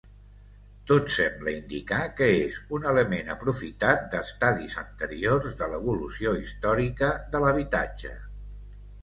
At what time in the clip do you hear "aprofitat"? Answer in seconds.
3.33-4.07